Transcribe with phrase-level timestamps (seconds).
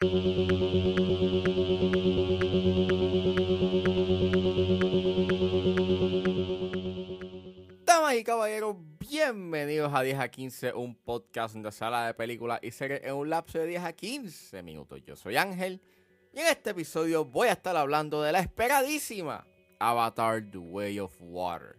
[0.00, 0.08] Damas
[8.14, 13.02] y caballeros, bienvenidos a 10 a 15, un podcast de sala de películas y series
[13.04, 15.02] en un lapso de 10 a 15 minutos.
[15.04, 15.82] Yo soy Ángel
[16.32, 19.46] y en este episodio voy a estar hablando de la esperadísima
[19.80, 21.78] Avatar The Way of Water.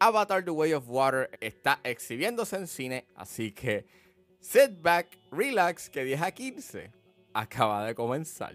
[0.00, 3.86] Avatar The Way of Water está exhibiéndose en cine, así que
[4.38, 7.03] sit back, relax, que 10 a 15
[7.34, 8.54] acaba de comenzar.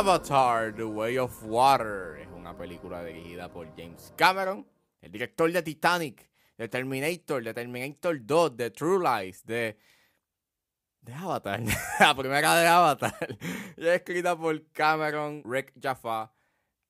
[0.00, 2.16] Avatar, The Way of Water.
[2.22, 4.66] Es una película dirigida por James Cameron,
[5.02, 9.76] el director de Titanic, de Terminator, de Terminator 2, de True Lies, de...
[11.02, 11.60] De Avatar,
[12.00, 13.14] la primera de Avatar.
[13.76, 16.32] Es escrita por Cameron, Rick Jaffa,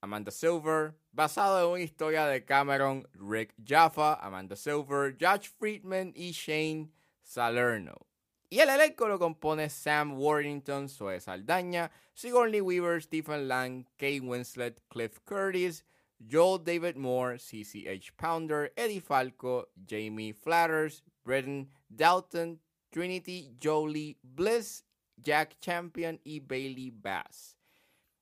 [0.00, 6.31] Amanda Silver, basado en una historia de Cameron, Rick Jaffa, Amanda Silver, Josh Friedman y
[6.31, 8.09] Shane Salerno.
[8.52, 14.80] Y el elenco lo compone Sam Worthington, Zoe Saldaña, Sigourney Weaver, Stephen Lang, Kate Winslet,
[14.88, 15.84] Cliff Curtis,
[16.18, 22.58] Joel David Moore, CCH Pounder, Eddie Falco, Jamie Flatters, Bretton Dalton,
[22.90, 24.82] Trinity Jolie Bliss,
[25.16, 27.56] Jack Champion y Bailey Bass.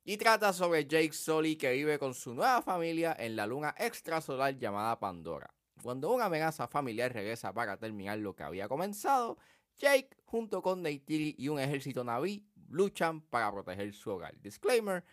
[0.05, 4.59] Y trata sobre Jake Sully que vive con su nueva familia en la luna extrasolar
[4.59, 5.51] llamada Pandora.
[5.81, 9.37] Cuando una amenaza familiar regresa para terminar lo que había comenzado,
[9.79, 14.39] Jake, junto con Neytiri y un ejército naví, luchan para proteger su hogar.
[14.39, 15.03] Disclaimer: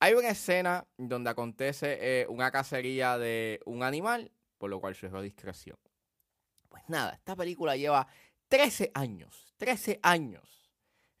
[0.00, 5.22] hay una escena donde acontece eh, una cacería de un animal, por lo cual sugiero
[5.22, 5.78] discreción.
[6.68, 8.06] Pues nada, esta película lleva
[8.48, 10.72] 13 años, 13 años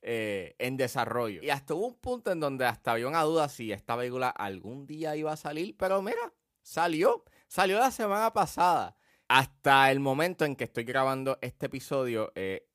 [0.02, 1.42] eh, en desarrollo.
[1.42, 4.86] Y hasta hubo un punto en donde hasta había una duda si esta película algún
[4.86, 6.32] día iba a salir, pero mira,
[6.62, 8.96] salió, salió la semana pasada.
[9.28, 12.69] Hasta el momento en que estoy grabando este episodio, eh,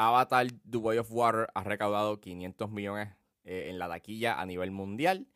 [0.00, 3.10] Avatar The Way of Water ha recaudado 500 millones
[3.44, 5.26] eh, en la taquilla a nivel mundial.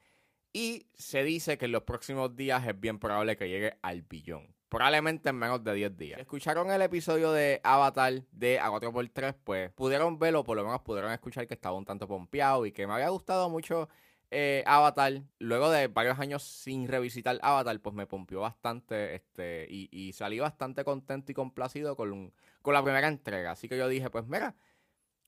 [0.54, 4.54] Y se dice que en los próximos días es bien probable que llegue al billón.
[4.70, 6.16] Probablemente en menos de 10 días.
[6.16, 11.12] Si escucharon el episodio de Avatar de A4x3, pues pudieron verlo, por lo menos pudieron
[11.12, 13.88] escuchar que estaba un tanto pompeado y que me había gustado mucho
[14.34, 15.22] eh, Avatar.
[15.38, 20.38] Luego de varios años sin revisitar Avatar, pues me pompeó bastante este, y, y salí
[20.40, 23.52] bastante contento y complacido con, con la primera entrega.
[23.52, 24.56] Así que yo dije, pues mira,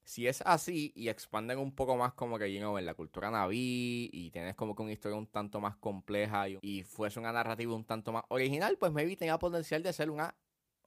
[0.05, 4.11] si es así y expanden un poco más como que, you en la cultura naví
[4.13, 7.75] y tienes como que una historia un tanto más compleja y, y fuese una narrativa
[7.75, 10.35] un tanto más original, pues maybe tenía potencial de ser una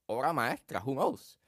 [0.07, 1.39] obra maestra, who knows.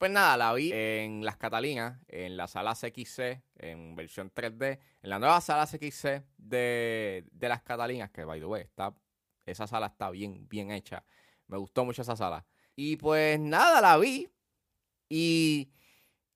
[0.00, 5.10] Pues nada, la vi en Las Catalinas, en la sala CXC, en versión 3D, en
[5.10, 8.94] la nueva sala CXC de, de Las Catalinas, que by the way, está,
[9.44, 11.04] esa sala está bien, bien hecha.
[11.48, 12.46] Me gustó mucho esa sala.
[12.74, 14.26] Y pues nada, la vi.
[15.10, 15.70] Y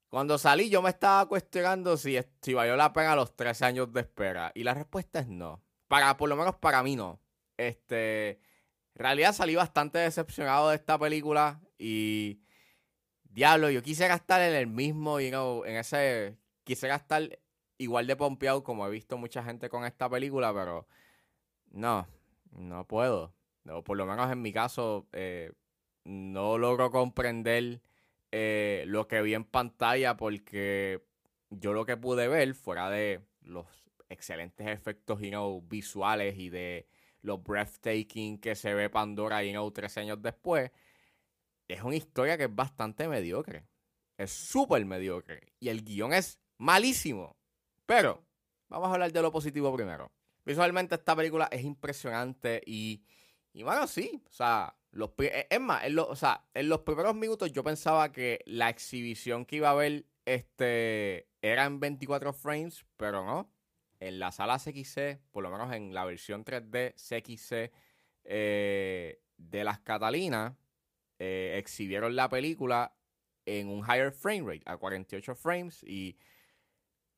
[0.09, 4.03] cuando salí yo me estaba cuestionando si, si valió la pena los tres años de
[4.03, 4.53] espera.
[4.55, 5.65] Y la respuesta es no.
[5.89, 7.19] Para, por lo menos para mí no.
[7.57, 8.39] Este, en
[8.97, 12.43] realidad salí bastante decepcionado de esta película y
[13.35, 17.39] diablo, yo quise gastar en el mismo, you know, en ese, quise gastar
[17.79, 20.87] igual de pompeado como he visto mucha gente con esta película, pero
[21.71, 22.07] no,
[22.53, 23.35] no puedo.
[23.65, 25.53] No, por lo menos en mi caso, eh,
[26.05, 27.81] no logro comprender
[28.31, 31.03] eh, lo que vi en pantalla porque
[31.51, 33.67] yo lo que pude ver, fuera de los
[34.09, 36.87] excelentes efectos you know, visuales y de
[37.23, 40.71] lo breathtaking que se ve Pandora you know, tres años después,
[41.69, 43.67] es una historia que es bastante mediocre.
[44.17, 45.53] Es súper mediocre.
[45.61, 47.37] Y el guion es malísimo.
[47.87, 48.25] Pero
[48.69, 50.13] vamos a hablar de lo positivo primero.
[50.45, 53.03] Visualmente esta película es impresionante y,
[53.53, 54.23] y bueno, sí.
[54.29, 58.41] O sea, los, es más, en, o sea, en los primeros minutos yo pensaba que
[58.47, 63.51] la exhibición que iba a haber este, era en 24 frames, pero no.
[64.01, 67.73] En la sala CXC, por lo menos en la versión 3D CXC
[68.25, 70.55] eh, de las Catalinas,
[71.25, 72.95] eh, exhibieron la película
[73.47, 76.19] en un higher frame rate, a 48 frames, y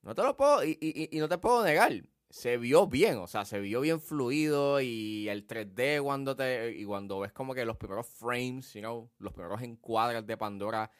[0.02, 1.92] no te lo puedo, y, y, no te puedo negar.
[2.30, 6.84] se vio bien, o sea, se vio bien fluido y el 3D cuando te y
[6.84, 10.90] cuando ves como que los primeros frames, you know, los primeros encuadres de Pandora,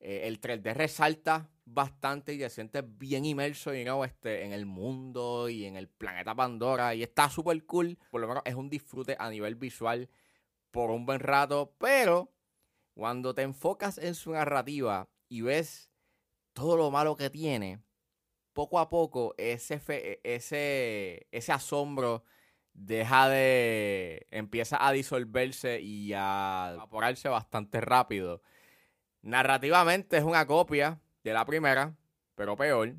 [0.00, 4.64] eh, el 3D resalta bastante y te sientes bien inmerso, you know, este, en el
[4.64, 8.70] mundo y en el planeta Pandora y está súper cool, por lo menos es un
[8.70, 10.08] disfrute a nivel visual
[10.70, 12.35] por un buen rato, pero
[12.96, 15.90] cuando te enfocas en su narrativa y ves
[16.54, 17.82] todo lo malo que tiene,
[18.54, 19.82] poco a poco ese,
[20.24, 22.24] ese, ese asombro
[22.72, 24.26] deja de.
[24.30, 28.40] empieza a disolverse y a evaporarse bastante rápido.
[29.20, 31.94] Narrativamente es una copia de la primera,
[32.34, 32.96] pero peor.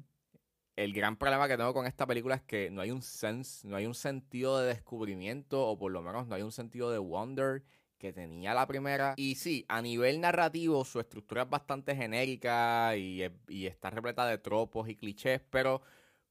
[0.75, 3.77] El gran problema que tengo con esta película es que no hay un sense, no
[3.77, 7.63] hay un sentido de descubrimiento, o por lo menos no hay un sentido de wonder
[7.97, 9.13] que tenía la primera.
[9.17, 14.87] Y sí, a nivel narrativo su estructura es bastante genérica y, está repleta de tropos
[14.89, 15.81] y clichés, pero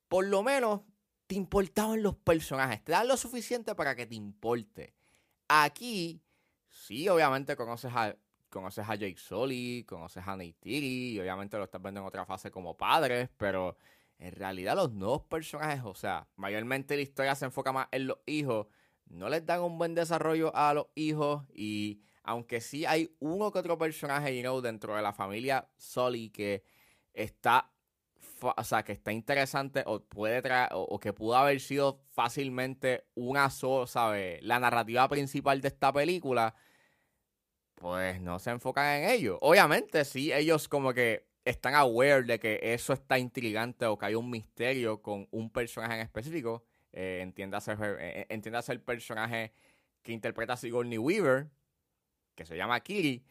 [0.08, 0.82] por lo menos
[1.26, 4.94] te importaban los personajes, te dan lo suficiente para que te importe.
[5.48, 6.22] Aquí,
[6.68, 8.16] sí, obviamente conoces a,
[8.48, 12.50] conoces a Jake Sully, conoces a Neytiri, y obviamente lo estás viendo en otra fase
[12.50, 13.76] como padres, pero
[14.18, 18.18] en realidad los nuevos personajes, o sea, mayormente la historia se enfoca más en los
[18.26, 18.68] hijos
[19.10, 23.60] no les dan un buen desarrollo a los hijos y aunque sí hay uno que
[23.60, 26.64] otro personaje, you know, dentro de la familia Sully que
[27.14, 27.70] está,
[28.40, 33.48] o sea, que está interesante o puede traer, o, que pudo haber sido fácilmente una
[33.48, 34.42] sola, ¿sabes?
[34.42, 36.54] La narrativa principal de esta película,
[37.76, 39.38] pues no se enfocan en ello.
[39.40, 44.14] Obviamente, sí, ellos como que están aware de que eso está intrigante o que hay
[44.16, 46.64] un misterio con un personaje en específico
[46.96, 49.52] eh, entiéndase, eh, eh, el personaje
[50.02, 51.50] que interpreta Sigourney Weaver,
[52.34, 53.22] que se llama Kiri,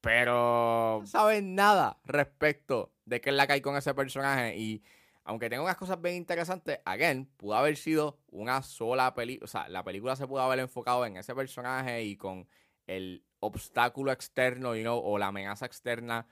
[0.00, 4.56] pero no saben nada respecto de qué es la que hay con ese personaje.
[4.56, 4.82] Y
[5.24, 9.68] aunque tenga unas cosas bien interesantes, again, pudo haber sido una sola película, o sea,
[9.68, 12.48] la película se pudo haber enfocado en ese personaje y con
[12.86, 16.26] el obstáculo externo, you know, o la amenaza externa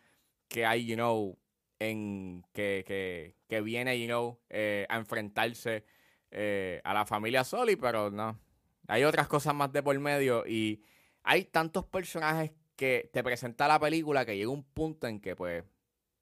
[0.48, 1.38] que hay, you know,
[1.80, 5.84] en que, que, que viene, you know, a enfrentarse
[6.30, 8.38] eh, a la familia Soli, pero no.
[8.86, 10.82] Hay otras cosas más de por medio y
[11.22, 15.64] hay tantos personajes que te presenta la película que llega un punto en que pues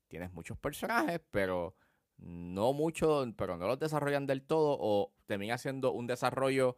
[0.08, 1.76] tienes muchos personajes, pero
[2.19, 6.76] no mucho, pero no los desarrollan del todo o termina siendo un desarrollo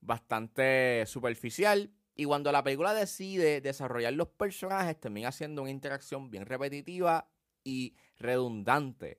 [0.00, 1.92] bastante superficial.
[2.14, 7.28] Y cuando la película decide desarrollar los personajes, termina siendo una interacción bien repetitiva
[7.64, 9.18] y redundante.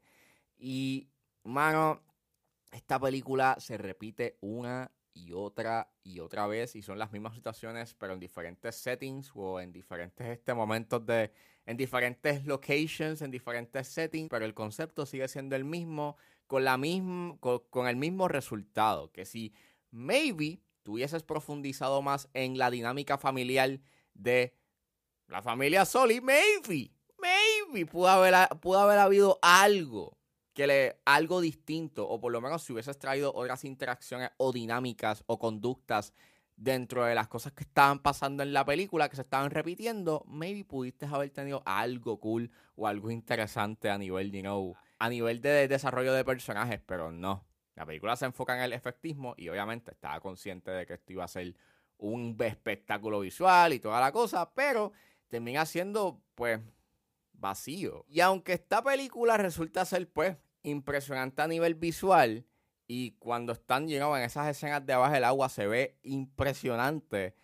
[0.57, 1.09] Y,
[1.43, 2.03] mano,
[2.73, 7.93] esta película se repite una y otra y otra vez y son las mismas situaciones
[7.93, 11.31] pero en diferentes settings o en diferentes este, momentos de
[11.65, 16.17] en diferentes locations en diferentes settings pero el concepto sigue siendo el mismo
[16.47, 19.53] con la misma con, el mismo resultado que si
[19.91, 23.79] maybe tuvieses profundizado más en la dinámica familiar
[24.15, 24.55] de
[25.27, 30.17] la familia Soli maybe maybe pudo haber, pudo haber habido algo
[30.53, 35.23] que le algo distinto, o por lo menos si hubieses traído otras interacciones o dinámicas
[35.27, 36.13] o conductas
[36.55, 40.63] dentro de las cosas que estaban pasando en la película, que se estaban repitiendo, maybe
[40.63, 45.67] pudiste haber tenido algo cool o algo interesante a nivel, you know, a nivel de
[45.67, 47.45] desarrollo de personajes, pero no.
[47.75, 51.23] La película se enfoca en el efectismo y obviamente estaba consciente de que esto iba
[51.23, 51.55] a ser
[51.97, 54.91] un espectáculo visual y toda la cosa, pero
[55.27, 56.59] termina siendo, pues,
[57.43, 58.05] vacío.
[58.07, 62.47] Y aunque esta película resulta ser, pues, impresionante a nivel visual,
[62.87, 67.35] y cuando están, llenos en esas escenas de abajo del agua se ve impresionante.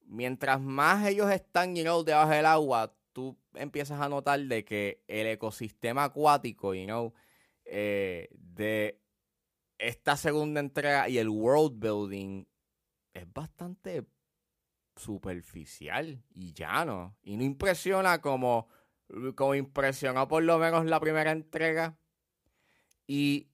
[0.00, 5.26] Mientras más ellos están, you debajo del agua, tú empiezas a notar de que el
[5.26, 7.12] ecosistema acuático, you know,
[7.64, 9.00] eh, de
[9.76, 12.46] esta segunda entrega y el world building
[13.12, 14.06] es bastante
[14.96, 17.16] superficial y llano.
[17.22, 18.68] Y no impresiona como
[19.34, 21.96] como impresionó por lo menos la primera entrega.
[23.06, 23.48] Y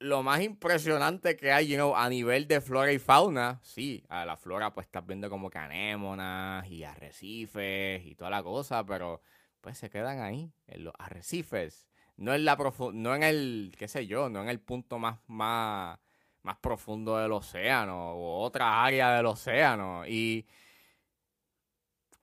[0.00, 4.36] lo más impresionante que hay, you a nivel de flora y fauna, sí, a la
[4.36, 9.20] flora pues estás viendo como canémonas y arrecifes y toda la cosa, pero
[9.60, 11.86] pues se quedan ahí, en los arrecifes.
[12.16, 12.56] No en, la
[12.92, 15.98] no en el, qué sé yo, no en el punto más, más,
[16.42, 20.06] más profundo del océano o otra área del océano.
[20.06, 20.46] Y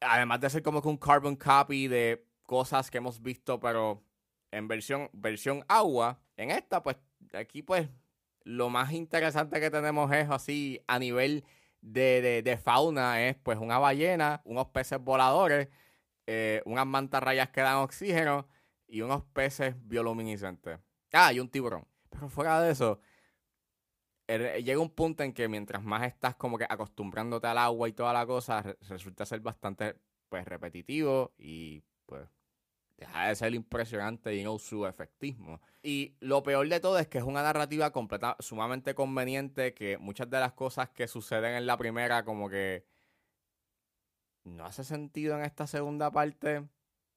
[0.01, 4.03] además de ser como que un carbon copy de cosas que hemos visto, pero
[4.51, 6.97] en versión, versión agua, en esta, pues,
[7.33, 7.89] aquí, pues,
[8.43, 11.43] lo más interesante que tenemos es así a nivel
[11.81, 15.67] de, de, fauna, es pues una ballena, unos peces voladores,
[16.25, 18.47] eh, unas mantarrayas que dan oxígeno
[18.87, 20.79] y unos peces bioluminiscentes.
[21.11, 21.85] Ah, y un tiburón.
[22.09, 22.99] Pero fuera de eso,
[24.27, 28.13] llega un punto en que mientras más estás como que acostumbrándote al agua y toda
[28.13, 29.95] la cosa, resulta ser bastante
[30.29, 32.27] pues repetitivo y pues
[32.97, 35.61] deja de ser impresionante y no su efectismo.
[35.81, 40.29] Y lo peor de todo es que es una narrativa completa, sumamente conveniente, que muchas
[40.29, 42.85] de las cosas que suceden en la primera como que
[44.43, 46.67] no hace sentido en esta segunda parte.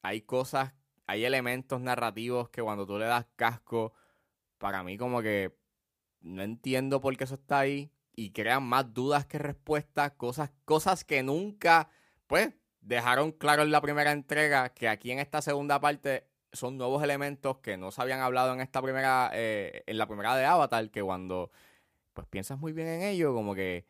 [0.03, 0.75] Hay cosas,
[1.07, 3.93] hay elementos narrativos que cuando tú le das casco,
[4.59, 5.57] para mí como que
[6.21, 11.05] no entiendo por qué eso está ahí y crean más dudas que respuestas, cosas, cosas
[11.05, 11.89] que nunca,
[12.27, 17.03] pues, dejaron claro en la primera entrega que aquí en esta segunda parte son nuevos
[17.03, 20.91] elementos que no se habían hablado en esta primera, eh, en la primera de Avatar,
[20.91, 21.51] que cuando
[22.13, 23.87] pues piensas muy bien en ello, como que,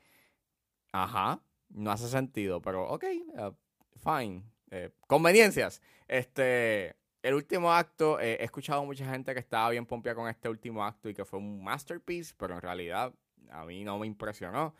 [0.92, 3.54] ajá, no hace sentido, pero ok, uh,
[3.98, 4.44] fine.
[4.70, 5.82] Eh, conveniencias.
[6.06, 10.48] Este, el último acto, eh, he escuchado mucha gente que estaba bien pompia con este
[10.48, 13.12] último acto y que fue un masterpiece, pero en realidad
[13.50, 14.74] a mí no me impresionó.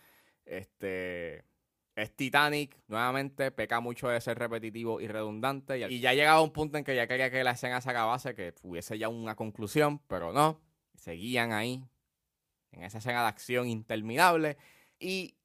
[0.47, 1.45] Este,
[1.95, 5.79] es Titanic, nuevamente, peca mucho de ser repetitivo y redundante.
[5.79, 7.91] Y, y ya llegaba a un punto en que ya quería que la escena se
[7.91, 10.61] acabase, que hubiese ya una conclusión, pero no.
[10.95, 11.85] Seguían ahí,
[12.73, 14.57] en esa escena de acción interminable.
[14.99, 15.37] Y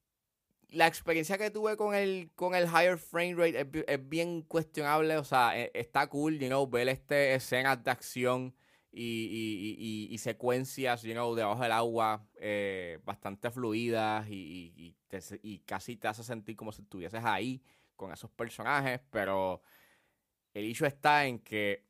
[0.69, 5.17] la experiencia que tuve con el, con el higher frame rate es, bien cuestionable.
[5.17, 8.55] O sea, e, está cool, you know, ver este escenas de acción
[8.91, 14.95] y, y, secuencias, you know, debajo del agua eh, bastante fluidas y,
[15.43, 17.61] y, casi te hace sentir como si estuvieses ahí
[17.95, 19.01] con esos personajes.
[19.09, 19.61] Pero
[20.53, 21.85] el hecho está en que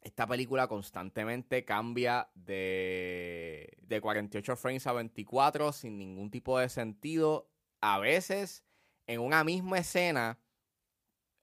[0.00, 7.48] esta película constantemente cambia de, de 48 frames a 24 sin ningún tipo de sentido
[7.84, 8.64] a veces
[9.06, 10.38] en una misma escena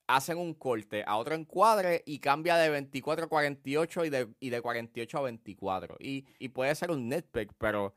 [0.07, 4.49] hacen un corte a otro encuadre y cambia de 24 a 48 y de, y
[4.49, 5.97] de 48 a 24.
[5.99, 7.93] Y, y puede ser un nitpick, pero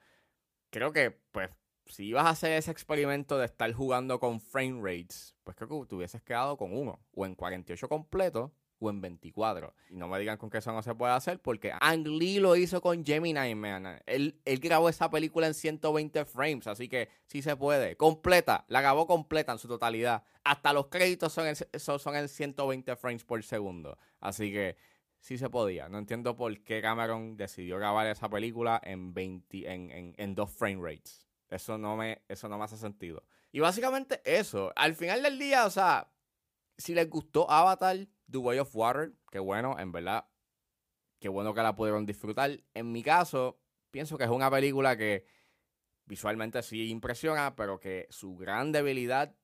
[0.68, 1.50] creo que, pues,
[1.86, 5.88] si ibas a hacer ese experimento de estar jugando con frame rates, pues creo que
[5.88, 7.00] te hubieses quedado con uno.
[7.12, 8.52] O en 48 completo,
[8.84, 9.74] o en 24.
[9.90, 12.56] Y no me digan con que eso no se puede hacer porque Ang Lee lo
[12.56, 14.00] hizo con Gemini Man.
[14.06, 17.96] Él, él grabó esa película en 120 frames, así que sí se puede.
[17.96, 20.22] Completa, la grabó completa en su totalidad.
[20.44, 23.98] Hasta los créditos son en, son en 120 frames por segundo.
[24.20, 24.76] Así que
[25.18, 25.88] sí se podía.
[25.88, 30.50] No entiendo por qué Cameron decidió grabar esa película en, 20, en, en, en dos
[30.50, 31.26] frame rates.
[31.48, 33.22] Eso no, me, eso no me hace sentido.
[33.52, 34.72] Y básicamente eso.
[34.74, 36.10] Al final del día, o sea,
[36.76, 37.96] si les gustó Avatar,
[38.34, 40.26] The Way of Water, que bueno, en verdad,
[41.20, 42.50] qué bueno que la pudieron disfrutar.
[42.74, 43.60] En mi caso,
[43.92, 45.24] pienso que es una película que
[46.04, 49.36] visualmente sí impresiona, pero que su gran debilidad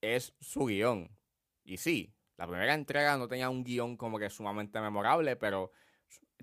[0.00, 1.14] es su guion.
[1.62, 5.70] Y sí, la primera entrega no tenía un guion como que sumamente memorable, pero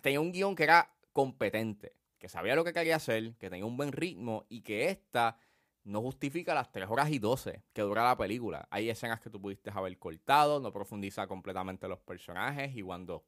[0.04, 3.76] tenía un guion que era competente, que sabía lo que quería hacer, que tenía un
[3.76, 5.40] buen ritmo y que esta
[5.88, 8.68] no justifica las 3 horas y 12 que dura la película.
[8.70, 13.24] Hay escenas que tú pudiste haber cortado, no profundiza completamente los personajes y cuando,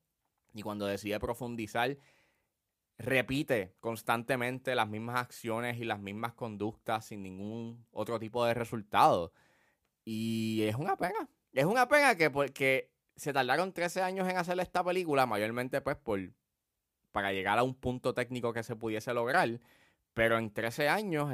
[0.54, 1.98] y cuando decide profundizar,
[2.98, 9.32] repite constantemente las mismas acciones y las mismas conductas sin ningún otro tipo de resultado.
[10.04, 11.30] Y es una pena.
[11.54, 15.96] Es una pena que porque se tardaron 13 años en hacer esta película, mayormente pues
[15.96, 16.20] por
[17.12, 19.62] para llegar a un punto técnico que se pudiese lograr.
[20.14, 21.34] Pero en 13 años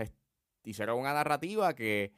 [0.66, 2.14] hicieron una narrativa que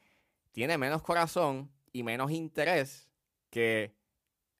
[0.52, 3.08] tiene menos corazón y menos interés
[3.50, 3.94] que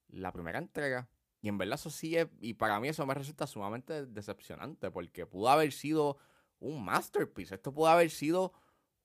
[0.09, 1.09] la primera entrega.
[1.41, 5.27] Y en verdad eso sí es, y para mí eso me resulta sumamente decepcionante, porque
[5.27, 6.19] pudo haber sido
[6.59, 8.53] un masterpiece, esto pudo haber sido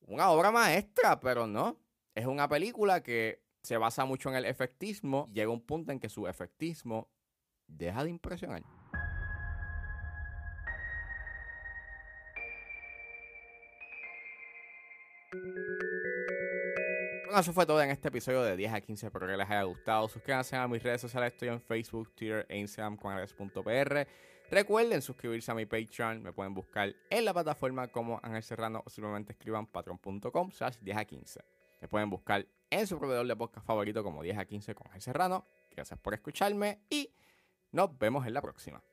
[0.02, 1.80] una obra maestra, pero no.
[2.16, 6.10] Es una película que se basa mucho en el efectismo, llega un punto en que
[6.10, 7.10] su efectismo
[7.68, 8.63] deja de impresionar.
[17.40, 19.08] Eso fue todo en este episodio de 10 a 15.
[19.08, 20.08] Espero que les haya gustado.
[20.08, 21.34] Suscríbanse a mis redes sociales.
[21.34, 23.16] Estoy en Facebook, Twitter e Instagram con
[24.52, 26.22] Recuerden suscribirse a mi Patreon.
[26.22, 30.98] Me pueden buscar en la plataforma como Ángel Serrano o simplemente escriban patreon.com slash 10
[30.98, 31.40] a 15.
[31.82, 35.02] Me pueden buscar en su proveedor de podcast favorito como 10 a 15 con Ángel
[35.02, 35.48] Serrano.
[35.72, 37.10] Gracias por escucharme y
[37.72, 38.84] nos vemos en la próxima.